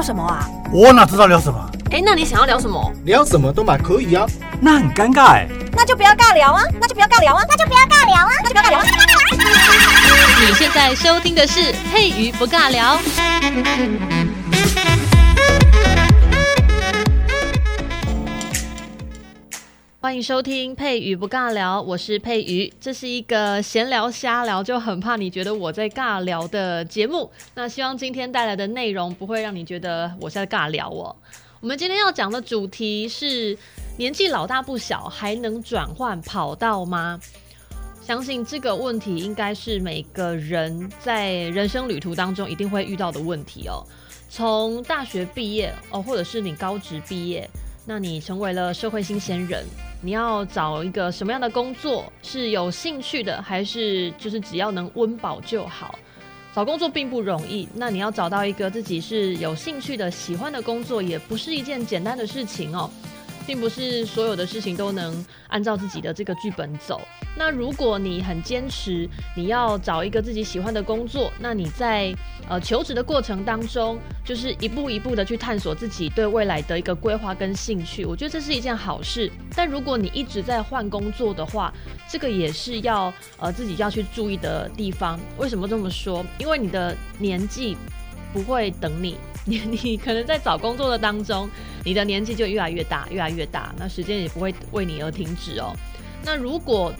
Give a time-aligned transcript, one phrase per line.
[0.00, 0.48] 聊什么啊？
[0.72, 1.70] 我哪知道聊什么？
[1.90, 2.90] 哎，那你想要聊什么？
[3.04, 4.26] 聊什么都买可以啊。
[4.58, 5.46] 那很尴尬哎。
[5.72, 6.62] 那就不要尬聊啊！
[6.80, 7.42] 那就不要尬聊啊！
[7.46, 8.30] 那就不要尬聊啊！
[8.42, 8.84] 那就不要尬聊啊！
[10.40, 12.98] 你现在收听的是佩瑜不尬聊。
[20.10, 27.30] 欢迎收听佩瑜不尬聊，我是佩瑜，这是一个闲聊瞎聊，就很怕你觉得我在尬聊的节目。
[27.54, 31.14] 那希望今天带来的内容不会让你觉得我在尬聊哦。
[31.60, 33.56] 我们今天要讲的主题是
[33.98, 37.20] 年纪老大不小，还能转换跑道吗？
[38.02, 43.86] 相信这个问题应该是每个人在人生旅途当中一定会遇到的问题哦。
[44.28, 47.48] 从大学毕业哦，或者是你高职毕业。
[47.92, 49.66] 那你成为了社会新鲜人，
[50.00, 52.04] 你要找一个什么样的工作？
[52.22, 55.98] 是有兴趣的，还是就是只要能温饱就好？
[56.54, 62.88] 找工作并不容易，那你要找到一个自己是有兴趣的、喜欢的工作，也不是一件简单的事情哦。
[63.46, 67.00] 并不是所有的事情都能按照自己的这个剧本走。
[67.36, 72.14] 那如果你很坚持，你要找一个自己喜欢的工作，那你在
[72.48, 78.04] 呃求职的过程当中，就是一步一步的去探索自己对未来的一个规划跟兴趣。
[78.04, 79.30] 我觉得这是一件好事。
[79.54, 81.72] 但如果你一直在换工作的话，
[82.08, 85.18] 这个也是要呃自己要去注意的地方。
[85.38, 86.24] 为什么这么说？
[86.38, 87.76] 因为你的年纪
[88.32, 89.16] 不会等你。
[89.46, 91.48] 你你可能在找工作的当中，
[91.84, 95.72] 你的年纪就越来越大，越来越大，那时间也不会为你而停止哦。
[96.24, 96.92] 那如果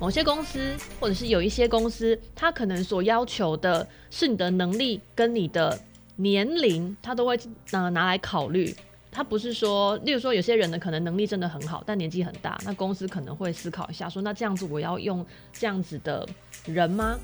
[0.00, 5.76] 某些公司或者是有一些公司，他可能所要求的是你的能力跟你的
[6.16, 7.36] 年龄，他都会
[7.72, 8.74] 拿拿来考虑。
[9.10, 16.24] 他不是说，例如说有些人呢，可能能力真的很好，但年纪很大，那公司可能会思考一下，说那这样子我要用这样子的
[16.64, 17.18] 人吗？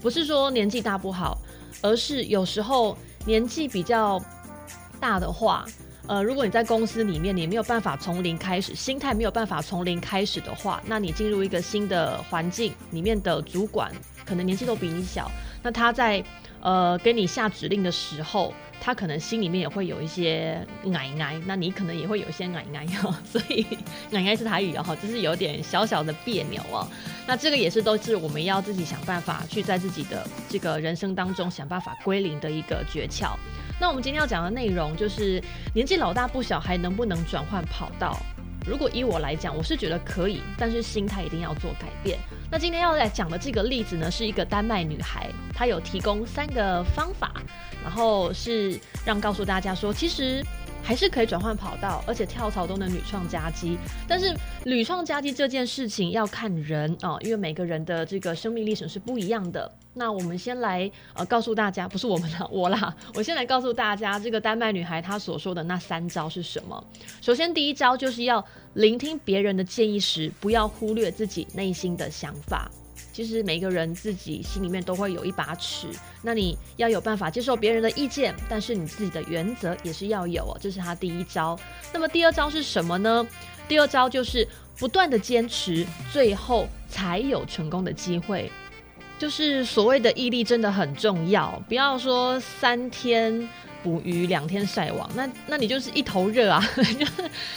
[0.00, 1.36] 不是说年纪大不好，
[1.82, 2.96] 而是有时候。
[3.26, 4.22] 年纪比较
[5.00, 5.64] 大的话，
[6.06, 13.90] 呃，如果你在公司里面，你没有办法从零开始，心态没有办法从零开始的话，那你进入一个新的环境里面的主管，
[14.26, 15.30] 可能年纪都比你小，
[15.62, 16.22] 那他在
[16.64, 23.64] 呃给你下指令的时候，他可能心里面也会有一些奶奶，那你可能也会有一些奶奶哦，所以
[24.10, 26.88] 奶奶是台语哦，就是有点小小的别扭哦。
[27.28, 33.36] 那这个也是都是我们要自己想办法去在自己的这个人生当中想办法归零的一个诀窍。
[33.80, 35.42] 那我们今天要讲的内容就是
[35.74, 38.18] 年纪老大不小，还能不能转换跑道？
[38.66, 42.18] 如果以我来讲，我是觉得可以，但是心态一定要做改变。
[42.50, 47.32] 那今天要来讲的这个例子呢，是一个丹麦女孩，她有提供三个方法，
[47.82, 50.44] 然后是让告诉大家说，其实。
[50.84, 53.78] 还是可以转换跑道，而且跳槽都能屡创佳绩。
[54.06, 59.70] 但是屡创佳绩这件事情要看人啊、哦，因为每个人的这个生命历程是不一样的。
[59.94, 66.84] 那我们先来呃告诉大家，不是我们啦，我啦，我先来告诉大家，这个丹麦女孩她所说的那三招是什么？
[67.22, 68.44] 首先，第一招就是要
[68.74, 72.70] 聆听别人的建议时，不要忽略自己内心的想法。
[73.12, 75.88] 其实每个人自己心里面都会有一把尺，
[76.22, 81.58] 那你要有办法接受别人的意见，但是你自己的原则也是要有哦，这是他第一招。
[81.92, 83.26] 那么第二招是什么呢？
[83.68, 84.46] 第二招就是
[84.78, 88.50] 不断的坚持，最后才有成功的机会。
[89.16, 93.48] 就是所谓的毅力真的很重要，不要说三天
[93.84, 97.12] 捕鱼两天晒网，那那你就是一头热啊，就是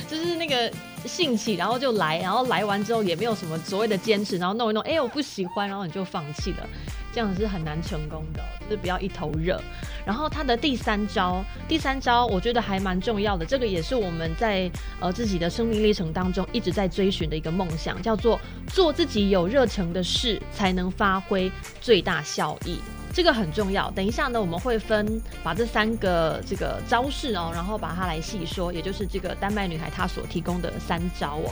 [0.10, 0.70] 就是那个
[1.06, 6.68] 兴起，然后就来，然后来完之后也没有什么所谓的坚持，然后弄一弄，哎、我不喜欢，然后你就放弃了，
[7.14, 9.58] 这样是很难成功的，就是不要一头热。
[10.06, 18.38] 然后他的第三招，第三招我觉得还蛮重要的，这个也是我们在呃自己的生命历程当中一直在追寻的一个梦想，叫做
[18.68, 21.50] 做自己有热忱的事，才能发挥
[21.80, 22.80] 最大效益。
[23.18, 23.90] 这个很重要。
[23.90, 31.52] 等一下呢，我们会分把这三个这个招式哦，然后把它来细说，也就是这个丹麦女孩她所提供的三招哦。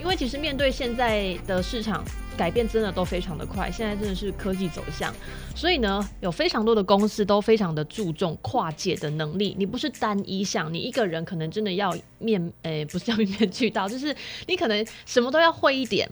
[0.00, 2.04] 因为其实面对现在的市场
[2.36, 5.14] 改变真的都非常的快，现在真的是科技走向，
[5.54, 9.54] 所以呢，有非常多的公司都非常的注重跨界的能力。
[9.56, 14.12] 你不是单一项，你一个人可能真的要面，诶，不是要面面俱到，就是
[14.48, 16.10] 你可能什么都要会一点，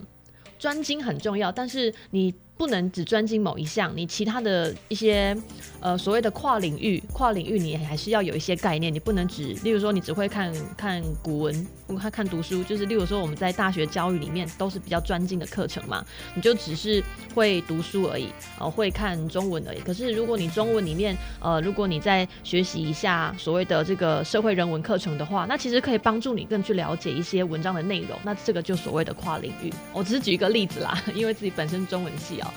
[0.60, 2.32] 专精很重要，但是你。
[2.60, 5.34] 不能只专精某一项，你其他的一些
[5.80, 16.04] 呃所谓的跨领域，跨领域你还是要有一些概念，你不能只，例如说你只会看看古文，不看看读书，就是例如说我们在大学教育里面都是比较专精的课程嘛，
[16.34, 17.02] 你就只是
[17.34, 18.28] 会读书而已，
[18.58, 19.80] 呃，会看中文而已。
[19.80, 28.18] 可是如果你中文里面，呃，如果你在学习一下所谓的这个社会人文课程的话，那其实可以帮助你更去了解一些文章的内容。
[28.22, 29.72] 那这个就所谓的跨领域。
[29.94, 32.49] 我只是举一个例子啦，因为自己本身中文系啊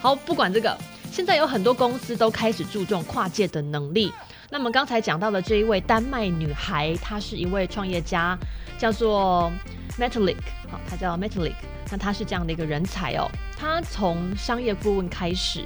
[0.00, 0.76] 好，不管这个，
[1.12, 4.12] 现在有很多公司都开始注重跨界的能力。
[4.50, 8.36] 那么刚才讲到的这一位丹麦女孩，她是一位创业家，
[8.78, 9.52] 叫做
[9.98, 10.36] Metalik，
[10.70, 11.54] 好，她叫 Metalik，。
[11.90, 15.64] 那她是这样的一个人才哦，她从商业顾问开始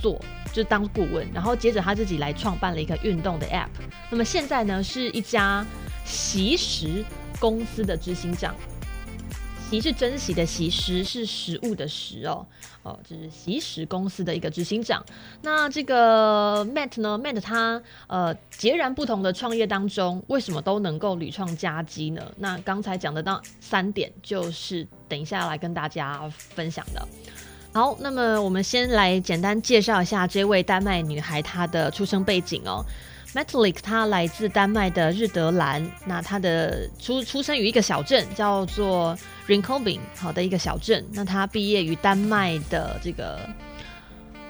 [0.00, 0.20] 做，
[0.52, 3.68] 就当顾问，然后接着她自己来创办了一个运动的 App。
[4.10, 5.64] 那么现在呢，是一家
[6.04, 7.04] 习食
[7.38, 8.54] 公司的执行长。
[9.70, 12.46] 惜是珍惜的惜，食是食物的食哦，
[12.82, 15.04] 哦，这是惜食公司的一个执行长。
[15.42, 22.22] 那这个 Matt 呢？Matt 他呃截然不同的创业当中，为什么都能够屡创佳绩呢？
[22.38, 27.06] 那刚才讲的那三点，就是等一下来跟大家分享的。
[27.74, 32.82] 好，那么我们先来简单介绍一下这位丹麦女孩她的出生背景哦。
[33.38, 41.06] Mettelik 他来自丹麦的日德兰，那他的出出生于一个小镇叫做 r i n k o b i n 好的一个小镇。
[41.12, 43.38] 那他毕业于丹麦的这个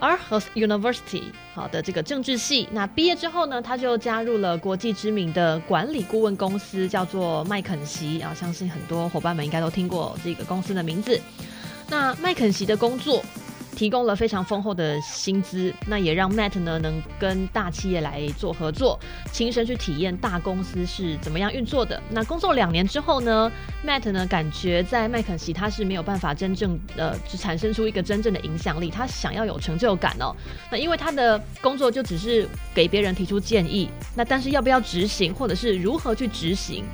[0.01, 2.67] a r h u s University，好的这个政治系。
[2.73, 8.33] 那毕业之后呢，他就加入了国际知名的管理顾问公司，叫做麦肯锡啊。
[8.33, 11.21] 相信很多伙伴们应该都听过这个公司的名字。
[11.91, 13.23] 那麦肯锡的工作。
[13.79, 18.99] 提供了非常丰厚的薪资，那也让 Matt 呢能跟大企业来做合作，
[19.31, 22.03] 亲身去体验大公司是怎么样运作的。
[22.11, 23.49] 那工作两年之后呢
[23.87, 30.35] ，Matt 呢感觉在麦肯锡他是没有办法真正呃就产生出一个真正的影响力，他想要有成就感哦。
[30.73, 36.85] 那因为他的工作就只是给别人提出建议，那但是要不要执行，或者是如何去执行？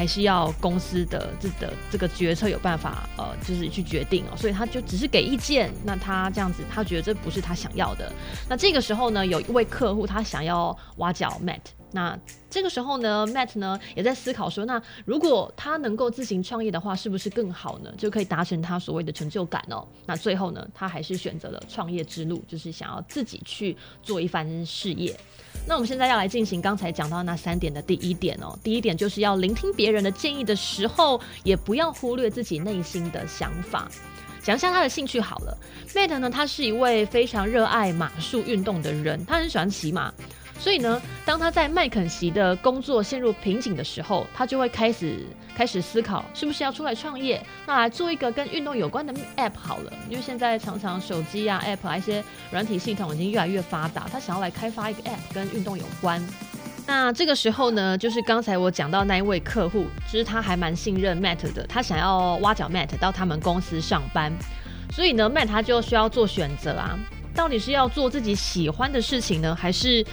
[0.00, 5.70] 还是要公司的这的这个决策有办法，呃，就是去决定哦，所以他就只是给意见。
[5.84, 8.10] 那他这样子，他觉得这不是他想要的。
[8.48, 11.60] 那这个时候呢，有一位客户他想要挖角 Matt。
[11.92, 17.92] 那这个时候呢，Matt 呢也在思考说，那如果他能够自行创业的话，是不是更好呢？
[17.96, 19.86] 就可以达成他所谓的成就感哦。
[20.06, 25.18] 那最后呢，他还是选择了创业之路，就是想要自己去做一番事业。
[25.66, 28.58] 那我们现在要来进行刚才讲到那三点的第一点哦。
[28.62, 33.90] 第一点就是要聆听别人的建议的时候，也不要忽略自己内心的想法。
[34.42, 35.56] 讲一下他的兴趣好了
[35.94, 40.12] ，Matt 呢，他是一位非常热爱马术运动的人，他很喜欢骑马。
[40.60, 45.24] 所以呢，当他在麦肯锡的工作陷入瓶颈的时候，他就会开始
[45.56, 47.42] 开始思考，是不是要出来创业？
[47.66, 49.92] 那来做一个跟运动有关的 App 好了。
[50.06, 56.22] 因为现在常常手机啊 App 啊一些软体系统已经越来越发达，他想要来开发一个 App 跟运动有关。
[56.86, 64.30] 那这个时候呢，就是刚才我讲到那一位客户，其实他还蛮信任 Matt 的，他想要挖角 Matt 到他们公司上班。
[64.92, 66.98] 所以呢，Matt 他就需要做选择啊，
[67.34, 70.04] 到底是要做自己喜欢的事情呢，还是？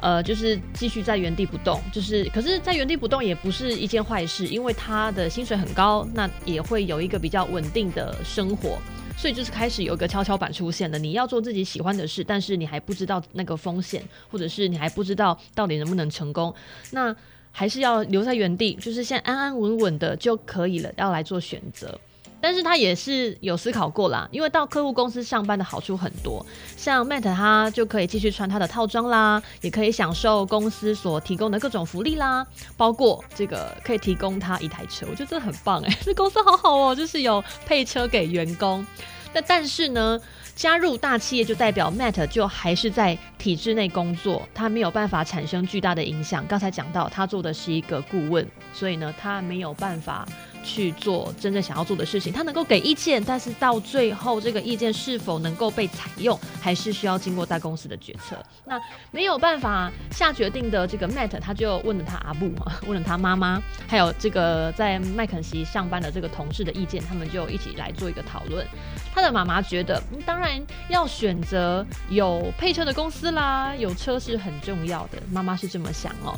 [0.00, 8.78] 呃，就是继续在原地不动，就是，可是，在原地不动也不是一件坏事，因为他的薪水很高，那也会有一个比较稳定的生活，
[9.16, 10.98] 所以就是开始有一个跷跷板出现了。
[10.98, 16.54] 你要做自己喜欢的事，但是你还不知道那个风险，或者是你还不知道到底能不能成功，
[16.90, 17.14] 那
[17.50, 21.98] 还是要留在原地，就是先安安稳稳的就可以了，要来做选择。
[22.40, 26.44] 但是他也是有思考过啦，因为到客户公司上班的好处很多，
[26.76, 32.46] 像 Matt 他就可以继续穿他的套装啦，也可以享受公司所提供的各种福利啦，
[32.76, 38.86] 包括这个可以提供他一台车，我觉得这很棒哎， 这公司好好哦，就是有配车给员工。
[39.32, 40.18] 那但是呢，
[40.54, 46.46] 加入大企业就代表 Matt 就还是在体制内工作，他没有办法产生巨大的影响。
[46.46, 50.26] 刚才讲到他做的是一个顾问，所以呢，他没有办法。
[50.66, 58.36] 去做真正想要做的事情，他能够给意见，但是到最后这个意见是否能够被采用，还是需要经过大公司的决策。
[58.64, 58.80] 那
[59.12, 62.50] 没有办法下决定的这个 Matt，他就问了他阿布，
[62.86, 68.66] 问了他妈妈，还有这个在麦肯锡上班的这个同事的意见，他们就一起来做一个讨论。
[69.14, 75.22] 他的妈妈觉得，当然要选择有配车的公司啦，有车是很重要的。
[75.30, 76.34] 妈妈是这么想哦。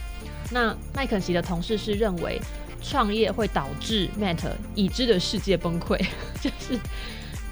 [0.51, 2.39] 那麦肯锡的同事是认为。
[2.83, 5.99] 创业会导致 Matt 已知的世界崩溃，
[6.41, 6.79] 就是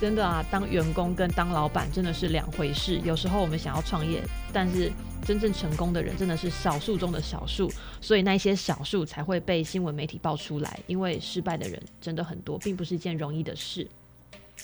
[0.01, 0.45] 真的啊！
[0.51, 3.01] 当员工跟当老板真的是两回事。
[3.05, 4.93] 有时候我们想要创业，但是
[5.25, 10.79] 真正成功的人真的是少数中的少数，所以那些少数才会被新闻媒体爆出来。
[10.87, 13.87] 因为失败的人真的很多，并不是一件容易的事。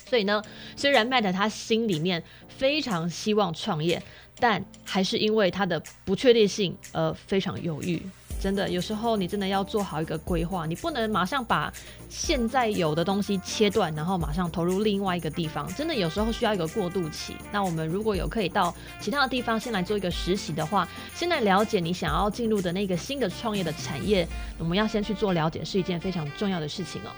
[0.05, 0.41] 所以呢，
[0.75, 4.01] 虽然 Matt 他心里面非常希望创业，
[4.39, 8.01] 但还是因为他的不确定性而非常犹豫。
[8.43, 11.71] 真的，有时候你真的要做好一个规划，你不能马上把
[12.09, 15.65] 现在有的东西切断，然后马上投入另外一个地方。
[15.75, 17.37] 真的有时候需要一个过渡期。
[17.53, 20.85] 那我们如果有可以到其他的地方先来做一个实习的话，
[21.15, 24.27] 先来了解你想要进入的那个新的创业的产业，
[24.59, 27.11] 我们要先去做了解，是一件非常重要的事情哦。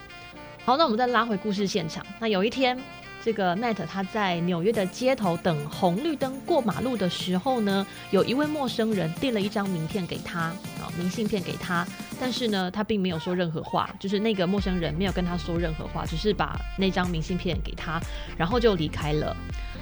[0.64, 2.06] 好，那我们再拉回故事现场。
[2.20, 2.78] 那有一天。
[3.26, 11.84] 这个 Matt 他在纽约的街头等红绿灯过马路的时候呢，有一位陌生人递了一张名片给他啊，明信片给他，
[12.20, 18.00] 但是呢，他并没有说任何话，就是那个陌生人没有跟他说任何话，只是把那张明信片给他，
[18.38, 19.36] 然后就离开了。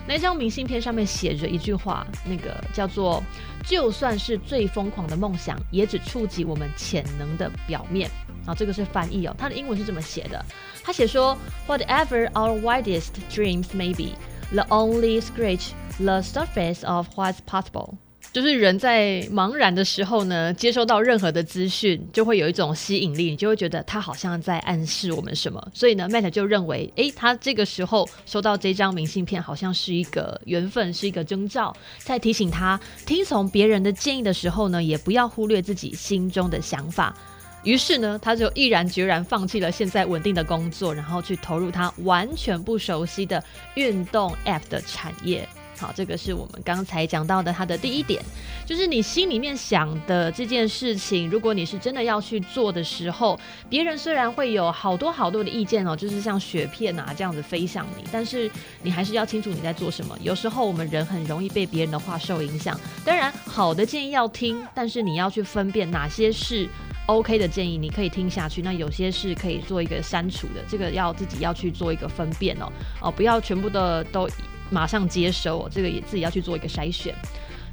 [0.08, 3.22] 那张明信片上面写着一句话，那个叫做
[3.68, 8.10] “就算是最疯狂的梦想，也只触及我们潜能的表面”。
[8.46, 10.44] 啊，这个是翻译哦，他的英文是这么写的，
[10.84, 11.36] 他写说
[11.66, 14.12] ：“Whatever our widest dreams may be,
[14.52, 17.94] the only scratch the surface of what's possible。”
[18.32, 25.64] 就是人在茫然的时候呢，接收到任何的资讯，就会有一种吸引力，你就会觉得他好像在暗示我们什么。
[25.72, 37.16] 所以呢，Matt 就认为，诶，他这个时候收到这张明信片，好像是一个缘分，是一个征兆，在提醒他听从别人的建议的时候呢，也不要忽略自己心中的想法。
[37.64, 43.42] 于是呢，他就毅然决然放弃了现在稳定的工作，然后去投入他完全不熟悉的
[43.74, 45.48] 运动 App 的产业。
[45.76, 48.22] 好，这个是我们刚才讲到的，他的第一点，
[48.64, 58.48] 就是你心里面想的这件事情，如果你是真的要去做的时候，别人虽然会有好多好多的意见哦，就是像雪片啊这样子飞向你，但是
[58.82, 60.16] 你还是要清楚你在做什么。
[60.22, 66.68] 有时候我们人很容易被别人的话受影响，当然好的建议要听，但是你要去分辨哪些是
[67.06, 74.28] OK 的建议，你可以听下去，那有些是可以做一个删除的，这个要自己要去做一个分辨哦，哦，不要全部的都。
[74.70, 77.14] 马上接收，这个也自己要去做一个筛选。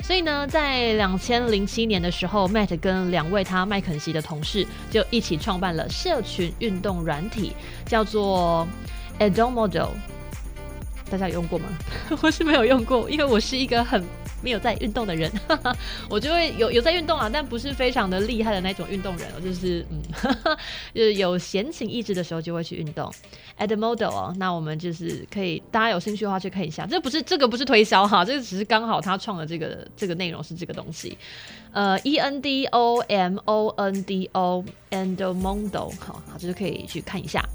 [0.03, 7.53] 所以呢，在两千零七年的时候，Matt 跟两位他麦肯锡的同事就一起创办了社群运动软体，
[7.85, 8.67] 叫做
[9.19, 9.88] Edmodo。
[11.09, 11.69] 大家有用过吗？
[12.21, 14.03] 我是没有用过，因为我是一个很。
[14.41, 15.75] 没有在运动的人，哈哈，
[16.10, 20.57] 我就会有有在运动啊，但不是非常的厉害的那种运动人，我就是嗯哈哈，
[20.93, 23.12] 就是有闲情逸致的时候就会去运动。
[23.60, 26.86] Edmodo 哦，那我们就是可以，大家有兴趣的话去看一下。
[26.88, 31.15] 这不是这个不是推销哈，这个只是刚好他创的这个这个内容是这个东西。
[31.71, 37.48] 呃，E N D O M O N D O，Edmodo，好，好，就是可以去看一下。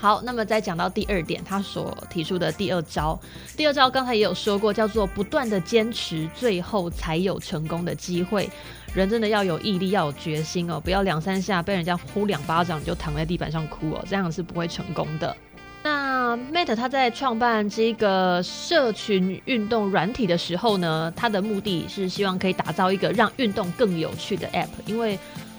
[0.00, 3.18] 好，那么再讲到第二点，他所提出的第二招，
[3.56, 8.48] 第二招刚才也有说过，叫做不断的坚持，最后才有成功的机会。
[8.94, 15.36] 人真的要有毅力，要有决心哦，不要两三下被人家呼两巴掌就躺在地板上哭哦，这样是不会成功的。
[15.82, 25.18] 那 Matt 他在创办这个社群运动软体的时候呢，他的目的是希望可以打造一个让运动更有趣的 App，因为。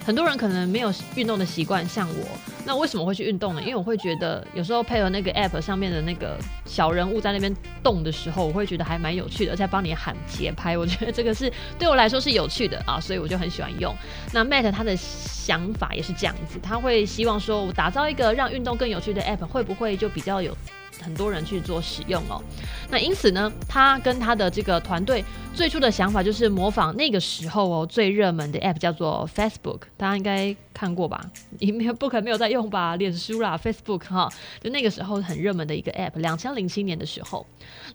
[0.10, 2.25] 很多人可能没有运动的习惯，像我，
[2.66, 3.62] 那为什么会去运动呢？
[3.62, 6.36] 因为我会觉得有时候配合那个 app 上面的那个
[6.66, 13.96] 小人物在那边动的时候，我会觉得还蛮有趣的，而且帮你喊节拍，我觉得这个是对我来说是有趣的啊，所以我就很喜欢用。
[14.34, 20.58] 那 Matt 他的想法也是这样子，他会希望说我打造一个让运动更有趣的 app，会不会就比较有？
[21.01, 22.41] 很多人去做使用哦，
[22.89, 31.24] 那因此呢，他跟他的这个团队最初的想法就是模仿那个时候哦最热门的 app 叫做 Facebook，大家应该看过吧？
[31.60, 32.96] 你 没有不可能没有在用吧？
[32.96, 34.29] 脸书啦，Facebook 哈，
[34.62, 37.46] 就那个时候很热门的一个 app，两千零七年的时候，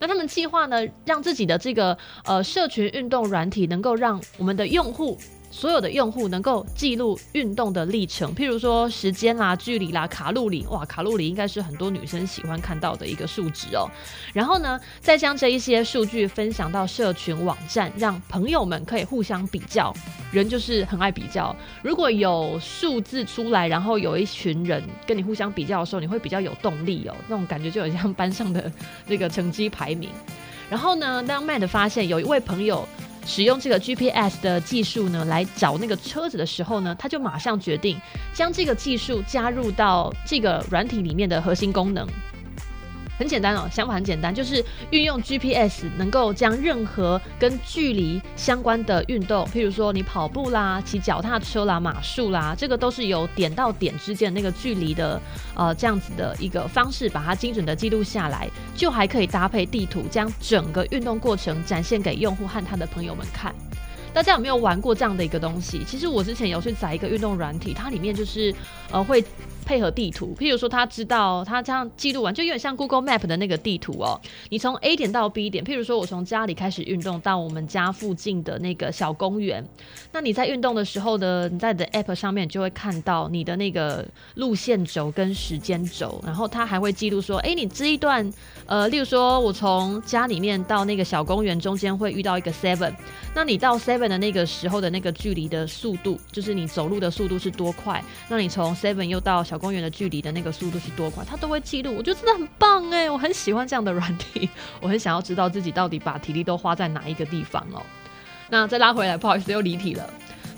[0.00, 5.18] 那他们计划呢，让自己的这个呃社群运动软体能够让我们的用户。
[5.54, 13.88] 所有的用户能够记录运动的历程，譬如说时间啦、距离啦、卡路里，哇，卡路里应该是很多女生喜欢看到的一个数值哦。
[14.32, 19.94] 然后呢，再将这一些数据分享到社群网站，让朋友们可以互相比较。
[20.32, 27.14] 人就是很爱比较，如果有数字出来，然后有一群人跟你互相比较的时候，你会比较有动力哦。
[27.28, 28.70] 那种感觉就很像班上的
[29.06, 30.10] 这个成绩排名。
[30.68, 32.84] 然后呢，当 Matt 发现有一位朋友。
[33.26, 37.98] 使用这个 GPS 的技术呢，来找那个车子的时候呢，他就马上决定
[38.32, 42.06] 将这个技术加入到这个软体里面的核心功能。
[43.16, 55.20] 很简单哦，想法很简单，就是运用 GPS 能够将任何跟距离相关的运动，譬如说你跑步啦、骑脚踏车啦、马术啦，这个都是由点到点之间那个距离的，
[55.54, 63.54] 呃，这样子的一个方式，把它精准的记录下来，就还可以搭配地图，将整个运动过程展现给用户和他的朋友们看。
[64.12, 65.82] 大家有没有玩过这样的一个东西？
[65.84, 68.54] 其实我之前有去载一个运动软体，它里面就是
[68.90, 69.24] 呃会。
[69.64, 74.20] 配合地图，譬如说他知道他这样记录完，就有点像 Google Map 的那个地图哦。
[74.50, 79.66] 你从 A 点到 B 点，譬如说我从家里开始运动到我们家附近的那个小公园，
[80.12, 88.30] 那你在运动的时候呢，你在你的 App 上面就会看到你的那个路线轴跟时间轴，然后它还会记录说，哎，你这一段，
[88.66, 92.92] 呃，例如说我从家里面到那个小公园中间会遇到一个 Seven，
[93.34, 98.02] 那你到 Seven 的那个时候的那个距离的速度，就是你走路的速度是多快？
[98.28, 101.94] 那你从 Seven 又到小小公园的距离的那个速度是多快，它都会记录。
[101.96, 107.80] 我觉得真的很棒哎，我很喜欢这样的软体，我很想要知道自己到底把体力都花在哪一个地方哦。
[108.50, 110.10] 那再拉回来，不好意思又离题了。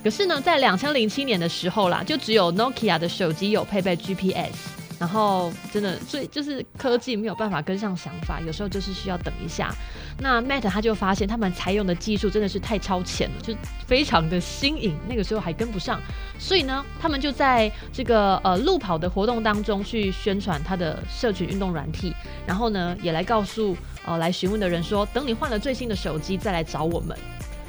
[0.03, 4.76] 可是呢，在两千零七年的时候啦，就只有 Nokia 的手机有配备 GPS。
[4.99, 9.71] 然后真的，所以就是科技没有办法跟上想法，有时候就是需要等一下。
[10.19, 13.55] 那 Matt 他就发现他们采用的技术真的是太超前了，就
[13.87, 16.01] 非常的新颖，那个时候还跟不上。
[16.39, 22.15] 所以呢，他们就在这个呃路跑的活动当中去宣传他的社群运动软体，
[22.47, 23.77] 然后呢也来告诉
[24.07, 27.17] 呃来询问的人说，等你换了最新的手机再来找我们。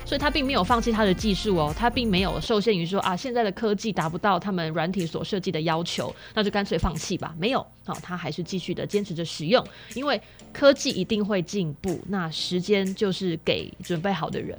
[0.07, 7.35] 所以他并没有放弃他的技术哦，他并没有受限于说啊，现在的科技达不到他们软体所设计的要求，那就干脆放弃吧。
[7.37, 9.61] 没有，好、他还是继续的坚持着使用，
[9.95, 10.19] 因为
[10.53, 14.57] 科技一定会进步，那时间就是给准备好的人。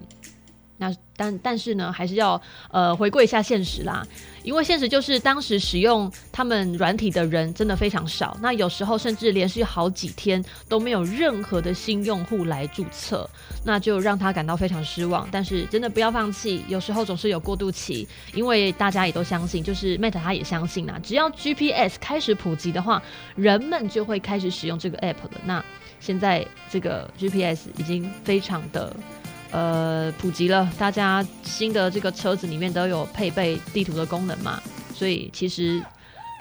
[0.78, 4.06] 那但但是呢，还是要呃回归一下现实啦，
[4.44, 13.28] 因为现实就是当时使用他们软体的人真的非常少，那有时候甚至连续好几天都没有任何的新用户来注册，
[13.64, 15.28] 那就让他感到非常失望。
[15.32, 23.02] 但是真的不要放弃，有时候总是有过渡期，因为大家也都相信，就是 Meta 他也相信啦，只要 GPS 开始普及的话，
[23.34, 25.40] 人们就会开始使用这个 App 了。
[25.44, 25.64] 那
[25.98, 28.94] 现在这个 GPS 已经非常的。
[29.50, 34.60] 呃，普及了，大家新的这个车子里面都有配备地图的功能嘛，
[34.94, 35.82] 所以其实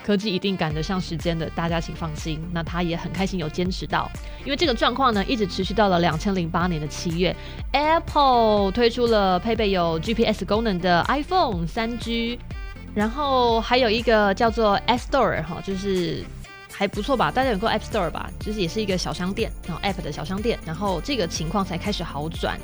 [0.05, 2.37] 科技一定赶得上时间的，大家请放心。
[2.51, 4.11] 那他也很开心有坚持到，
[4.43, 7.35] 因为这个状况呢，一直持续到了两千零八年的七月
[7.71, 12.37] ，Apple 推出了配备有 GPS 功能的 iPhone 3G，
[12.93, 16.25] 然后还有一个叫做 App Store 哈，就是。
[16.77, 22.55] 还不错吧，大家有过 App Store 吧，就是也是一个小商店，然后 App 的小商店，然后这个情况才开始好转。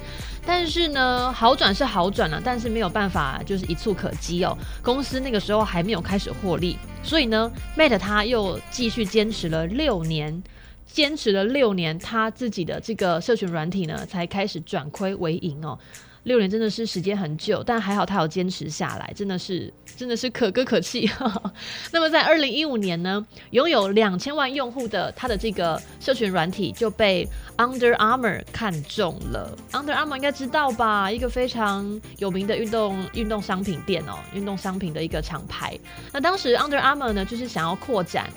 [0.45, 4.55] 但是呢，好转是好转了，但是没有办法就是一触可几哦。
[4.83, 10.43] 公司那个时候还没有开始获利，所以呢 Mate 他又继续坚持了六年，
[10.85, 15.79] 坚持了六年，他自己的这个社群软体呢才开始转亏为盈哦。
[16.23, 21.09] 六年真的是时间很久，但还好他有坚持下来，真的是真的是可歌可泣。
[21.91, 29.55] 那么在二零一五年呢，拥有两千万用户的他的这个社群软体就被 Under Armour 看中了。
[29.71, 31.11] Under Armour 应该知道吧？
[31.11, 35.77] 一个非常有名的运动运动商品店哦，运动商品的一个厂牌。
[36.11, 38.29] 那当时 Under Armour 呢，就是想要扩展。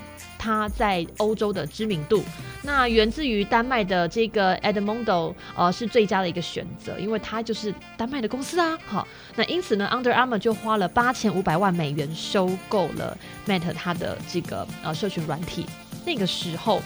[0.47, 2.23] 他在欧洲的知名度，
[2.63, 8.79] 那源自于丹麦的这个 Edmondo，呃，是最佳的一个选择，因为它就是丹麦的公司啊。
[8.87, 15.67] 好，那因此呢，Under Armour 就花了八千五百万美元收购了 Meta 它的这个呃社群软体。
[16.05, 16.81] 那个时候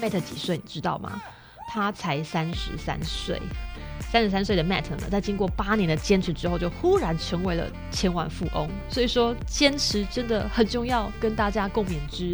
[0.00, 1.20] ，Meta 几岁你知道吗？
[1.68, 3.38] 他才三十三岁。
[4.14, 8.70] 三十三岁的 Matt 呢，在经过八年的坚持之后，就忽然成为了千万富翁。
[8.88, 12.32] 所以说，坚持真的很重要，跟大家共勉之。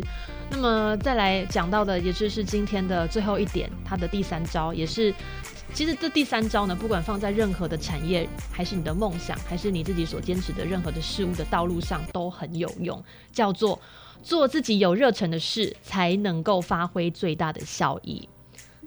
[0.51, 5.11] 那么再来讲到的，也就是今天的最后一点，他的第三招，也是
[5.73, 13.81] 其实这第三招呢，不管放在任何的产业，还是你的梦想，还是你自己所坚持的任何的事物的道路上，都很有用，叫做
[14.23, 18.29] 做自己有热忱的事，才能够发挥最大的效益。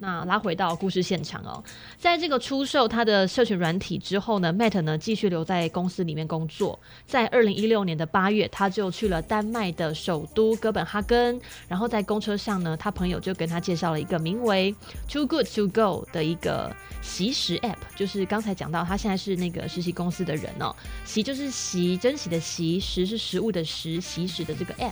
[0.04, 1.64] 那拉回到故事现场哦，
[1.98, 6.78] 在这个出售他的社群软体之后呢，Matt 呢继续留在公司里面工作。
[7.08, 11.40] 在二零一六年的八月，他就去了丹麦的首都哥本哈根，
[11.70, 14.76] 然后在公车上呢，他朋友就跟他介绍了一个名为
[15.08, 24.92] Too Good To Go 的一个习食 App，就是刚才讲到他现在是那个实习公司的人哦，习就是习，珍惜的习，食是食物的食，习食的这个 App。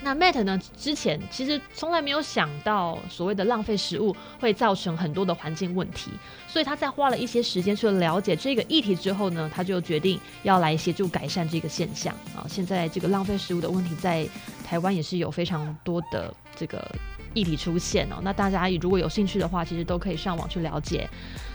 [0.00, 0.58] 那 Matt 呢？
[0.76, 6.12] 之前其实从来没有想到所谓的浪费食物会造成很多的环境问题，
[6.46, 12.46] 所以他在花了一些时间去了解这个议题之后呢，他就决定要来协助改善这个现象啊。
[12.48, 14.26] 现在这个浪费食物的问题在
[14.64, 16.88] 台湾也是有非常多的这个
[17.34, 18.18] 议题出现哦。
[18.22, 21.10] 那大家如果有兴趣的话，其实都可以上网去了解。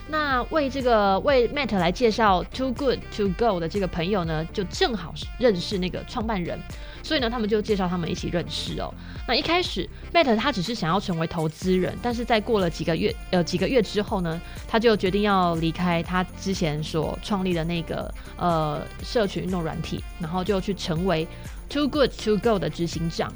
[0.07, 6.59] 那为这个为 Matt 来介绍 Too Good To Go 的这个朋友呢，就正好是认识那个创办人。
[7.01, 8.93] 所以呢，他们就介绍他们一起认识哦。
[9.27, 21.27] 那一开始，Matt 他只是想要成为投资人，但是在过了几个月，呃，几个月之后呢，他就决定要离开他之前所创立的那个呃社群运动软体，然后就去成为
[21.69, 23.33] Too Good To Go 的执行长。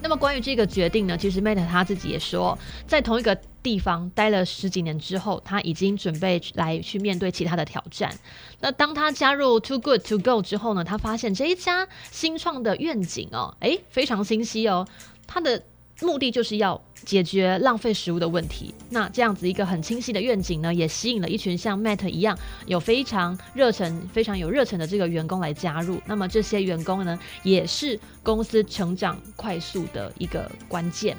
[0.00, 8.16] 那么关于这个决定呢，其实 Matt 他自己也说，在同一个地方待了十几年之后，他已经准备来去面对其他的挑战。
[8.60, 14.86] 那当他加入 Too Good To Go 之后呢，他发现这一家新创的愿景哦，诶，非常清晰哦，
[15.26, 15.60] 他的
[16.00, 18.72] 目的就是要解决浪费食物的问题。
[18.90, 26.00] 那这样子一个很清晰的愿景呢，也吸引了一群像 Matt 一样有非常热忱、非常有热忱的这个员工来加入。
[26.06, 31.16] 那么这些员工呢，也是公司成长快速的一个关键。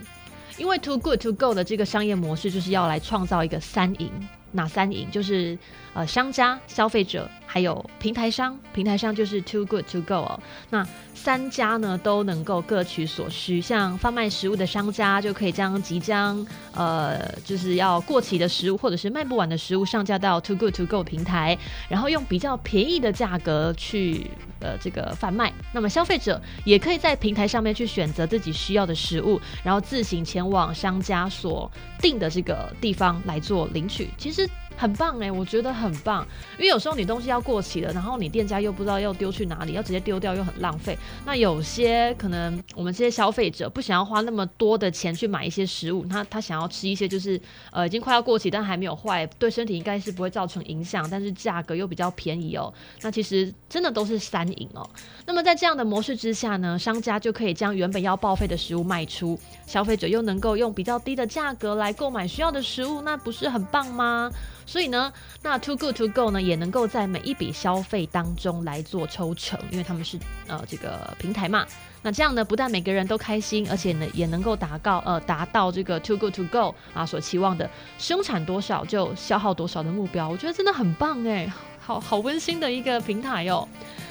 [0.58, 4.12] 因为 Too Good To Go 的这个商业模式就是要来创造一个三赢。
[4.52, 5.10] 哪三赢？
[5.12, 5.58] 就是
[5.94, 8.56] 呃，商家、消费者，还有平台商。
[8.72, 10.40] 平台商就是 Too Good To Go 哦。
[10.70, 13.60] 那三家呢都能够各取所需。
[13.60, 21.58] 像贩卖食物的商家就可以将即将呃，就是要过期的食物或者是卖不完的食物上架到 Too Good To Go 平台，
[21.90, 25.52] 然后用比较便宜的价格去呃这个贩卖。
[25.74, 34.12] 那么消费者也可以在平台上面去选择自己需要的食物，然后自行前往商家所定的这个地方来做领取。
[34.16, 34.48] 其实。
[34.78, 36.26] 很棒哎，我觉得很棒，
[36.58, 40.96] 因为有时候你东西要过期了，然后你店家又不知道要丢去哪里，要直接丢掉又很浪费。
[41.26, 52.72] 那有些可能我们这些消费者不想要花那么多的钱去买一些食物，他他想要吃一些就是呃已经快要过期但还没有坏，对身体应该是不会造成影响，但是价格又比较便宜哦。
[53.02, 54.88] 那其实真的都是三赢哦。
[55.26, 64.32] 那么在这样的模式之下呢，商家就可以将原本要报废的食物卖出，消费者又能够用比较低的价格来购买需要的食物，那不是很棒吗？
[64.68, 71.66] 所以呢，那 Too Good To Go 呢，也能够在每一笔消费当中来做抽成，因为他们是呃这个平台嘛。
[72.02, 80.28] 那这样呢，不但每个人都开心，而且呢，也能够达到呃达到这个 Too Good To Go 啊所期望的生产多少就消耗多少的目标。
[80.28, 83.68] 我觉得真的很棒哎，好好温馨的一个平台哟、哦。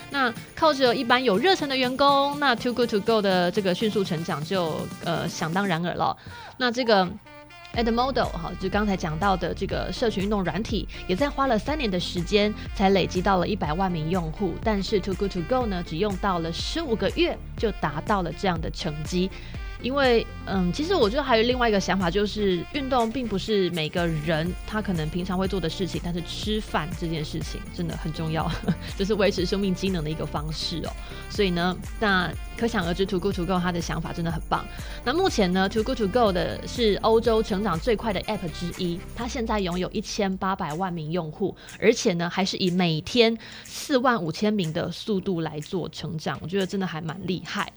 [0.09, 6.16] 那靠着一般有热忱的员工，那 Too Good To Go 的这个迅速成长就呃想当然尔了。
[6.57, 7.07] 那这个。
[7.77, 19.31] Edmodel 哈，就刚才讲到的这个社群运动软体，也在花了三年的时间才累积到了一百万名用户，但是 Too Good To Go 呢，只用到了十五个月就达到了这样的成绩。
[19.83, 28.51] 因为，嗯，其实我觉得还有另外一个想法，就是运动并不是每个人他可能平常会做的事情，但是吃饭这件事情真的很重要，
[28.97, 30.93] 这是维持生命机能的一个方式哦。
[31.31, 34.65] 所以呢，那可想而知，Too Good To Go 他的想法真的很棒。
[35.05, 47.71] 那目前呢，Too Good To Go 的是欧洲成长最快的 App 之一，它现在拥有一千八百万名用户，而且呢，还是以每天四万五千名的速度来做成长，我觉得真的还蛮厉害。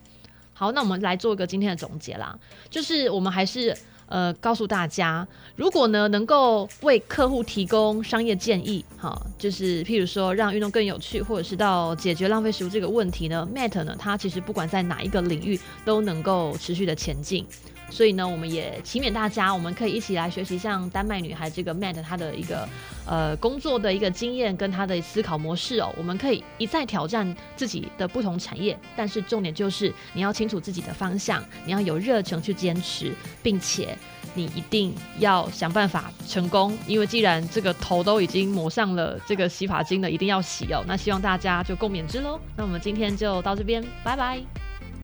[0.59, 2.37] 好，那我们来做一个今天的总结啦，
[2.69, 3.73] 就是我们还是
[4.07, 17.47] 呃告诉大家，如果呢能够为客户提供商业建议，哈，就是譬如说让运动更有趣，或者是到解决浪费食物这个问题呢，Matt 呢，它其实不管在哪一个领域都能够持续的前进。
[17.89, 22.67] 所以呢，我们也期勉大家，我们可以一起来学习像丹麦女孩这个 Matt 她的一个
[23.05, 25.93] 呃工作的一个经验跟她的思考模式哦。
[25.97, 33.97] 我们可以一再挑战自己的不同产业，但是重点就是你要清楚自己的方向，你要有热情去坚持，并且
[34.35, 36.77] 你一定要想办法成功。
[36.85, 40.83] 因为既然这个头都已经抹上了这个洗发精了，一定要洗哦。
[40.87, 42.39] 那希望大家就共勉之喽。
[42.55, 44.68] 那我们今天就到这边，拜拜。